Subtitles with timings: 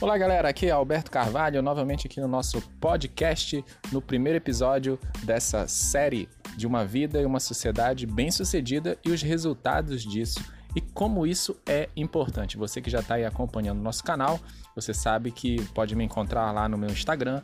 [0.00, 0.48] Olá, galera.
[0.48, 6.68] Aqui é Alberto Carvalho, novamente aqui no nosso podcast, no primeiro episódio dessa série de
[6.68, 10.38] uma vida e uma sociedade bem-sucedida e os resultados disso
[10.76, 12.56] e como isso é importante.
[12.56, 14.38] Você que já está aí acompanhando o nosso canal,
[14.72, 17.42] você sabe que pode me encontrar lá no meu Instagram,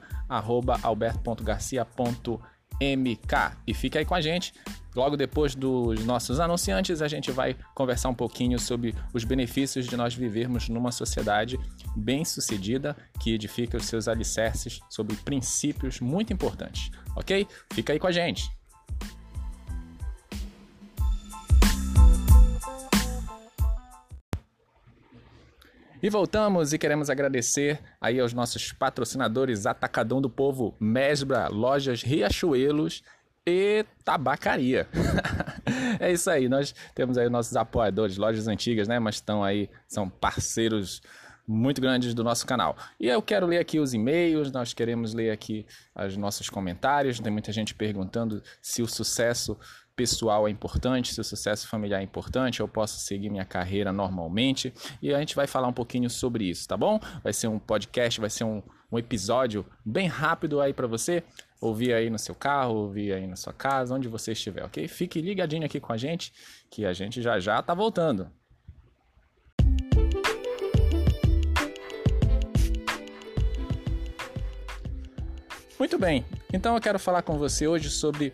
[2.81, 3.57] alberto.garcia.mk.
[3.67, 4.53] E fica aí com a gente.
[4.95, 9.97] Logo depois dos nossos anunciantes, a gente vai conversar um pouquinho sobre os benefícios de
[9.97, 11.59] nós vivermos numa sociedade
[11.97, 17.47] bem-sucedida que edifica os seus alicerces sobre princípios muito importantes, ok?
[17.73, 18.49] Fica aí com a gente!
[26.05, 33.03] E voltamos e queremos agradecer aí aos nossos patrocinadores Atacadão do Povo, Mesbra, Lojas Riachuelos
[33.47, 34.87] e tabacaria.
[35.99, 38.99] é isso aí, nós temos aí nossos apoiadores, lojas antigas, né?
[38.99, 41.01] Mas estão aí, são parceiros
[41.49, 42.77] muito grandes do nosso canal.
[43.01, 45.65] E eu quero ler aqui os e-mails, nós queremos ler aqui
[46.07, 47.19] os nossos comentários.
[47.19, 49.59] Tem muita gente perguntando se o sucesso
[49.97, 54.73] pessoal é importante, se o sucesso familiar é importante, eu posso seguir minha carreira normalmente.
[55.01, 56.99] E a gente vai falar um pouquinho sobre isso, tá bom?
[57.23, 61.23] Vai ser um podcast, vai ser um, um episódio bem rápido aí para você
[61.61, 64.87] ouvir aí no seu carro, ouvir aí na sua casa, onde você estiver, ok?
[64.89, 66.33] Fique ligadinho aqui com a gente,
[66.69, 68.29] que a gente já já tá voltando.
[75.79, 78.33] Muito bem, então eu quero falar com você hoje sobre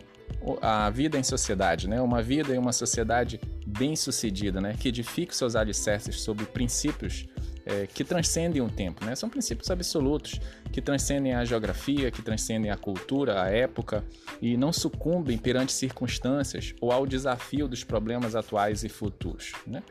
[0.61, 2.01] a vida em sociedade, né?
[2.01, 4.75] Uma vida em uma sociedade bem sucedida, né?
[4.79, 7.27] Que edifique seus alicerces sobre princípios
[7.65, 9.15] é, que transcendem o tempo, né?
[9.15, 10.39] São princípios absolutos
[10.71, 14.03] que transcendem a geografia, que transcendem a cultura, a época
[14.41, 19.83] e não sucumbem perante circunstâncias ou ao desafio dos problemas atuais e futuros, né?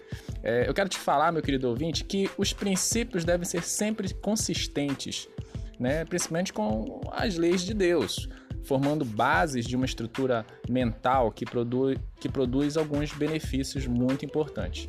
[0.43, 5.29] É, eu quero te falar, meu querido ouvinte, que os princípios devem ser sempre consistentes,
[5.79, 6.05] né?
[6.05, 8.29] Principalmente com as leis de Deus
[8.65, 14.89] formando bases de uma estrutura mental que produz, que produz alguns benefícios muito importantes.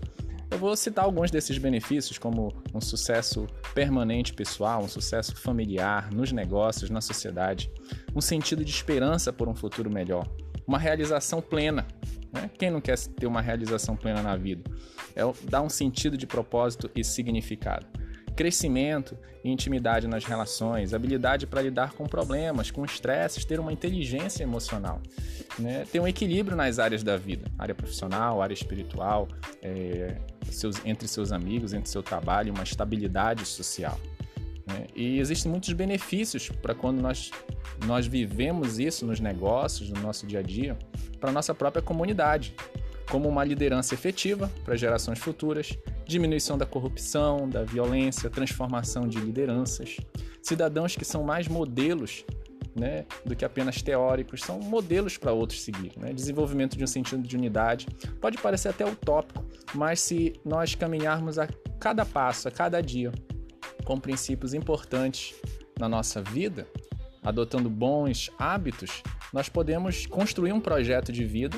[0.52, 6.34] Eu vou citar alguns desses benefícios, como um sucesso permanente pessoal, um sucesso familiar, nos
[6.34, 7.72] negócios, na sociedade,
[8.14, 10.28] um sentido de esperança por um futuro melhor,
[10.68, 11.88] uma realização plena.
[12.34, 12.50] Né?
[12.60, 14.70] Quem não quer ter uma realização plena na vida?
[15.16, 17.86] É dar um sentido de propósito e significado.
[18.36, 24.44] Crescimento e intimidade nas relações, habilidade para lidar com problemas, com estresses, ter uma inteligência
[24.44, 25.02] emocional,
[25.58, 25.86] né?
[25.92, 29.28] ter um equilíbrio nas áreas da vida, área profissional, área espiritual,
[29.62, 30.18] é,
[30.50, 34.00] seus, entre seus amigos, entre seu trabalho, uma estabilidade social.
[34.68, 34.88] Né?
[34.96, 37.32] E existem muitos benefícios para quando nós,
[37.86, 40.78] nós vivemos isso nos negócios, no nosso dia a dia,
[41.20, 42.54] para a nossa própria comunidade,
[43.10, 45.78] como uma liderança efetiva para gerações futuras,
[46.12, 49.98] diminuição da corrupção, da violência, transformação de lideranças,
[50.42, 52.26] cidadãos que são mais modelos
[52.76, 55.94] né, do que apenas teóricos, são modelos para outros seguir.
[55.98, 56.14] Né?
[56.14, 57.88] Desenvolvimento de um sentido de unidade
[58.20, 61.48] pode parecer até utópico, mas se nós caminharmos a
[61.80, 63.12] cada passo, a cada dia,
[63.84, 65.34] com princípios importantes
[65.80, 66.68] na nossa vida,
[67.24, 69.02] adotando bons hábitos,
[69.34, 71.58] nós podemos construir um projeto de vida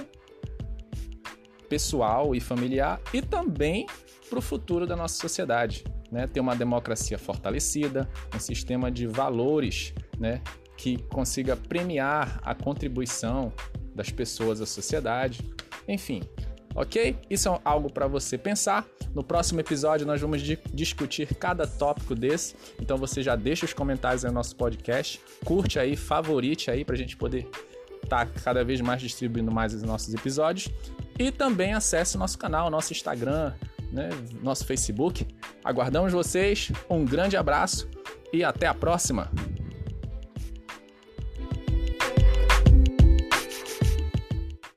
[1.73, 3.87] pessoal e familiar e também
[4.29, 5.83] para o futuro da nossa sociedade.
[6.11, 6.27] Né?
[6.27, 10.39] Ter uma democracia fortalecida, um sistema de valores né?
[10.77, 13.51] que consiga premiar a contribuição
[13.95, 15.39] das pessoas à sociedade.
[15.87, 16.21] Enfim,
[16.75, 17.17] ok?
[17.27, 18.85] Isso é algo para você pensar.
[19.15, 22.55] No próximo episódio nós vamos discutir cada tópico desse.
[22.79, 26.93] Então você já deixa os comentários aí no nosso podcast, curte aí, favorite aí para
[26.93, 27.49] a gente poder
[28.03, 30.69] estar tá cada vez mais distribuindo mais os nossos episódios.
[31.17, 33.53] E também acesse nosso canal, nosso Instagram,
[33.91, 34.09] né,
[34.41, 35.27] nosso Facebook.
[35.63, 37.87] Aguardamos vocês, um grande abraço
[38.31, 39.31] e até a próxima!